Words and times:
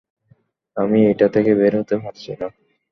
আমি 0.77 0.99
এটা 1.11 1.27
থেকে 1.35 1.51
বের 1.55 1.73
হতে 1.79 1.95
পারছি 2.03 2.31
না। 2.31 2.47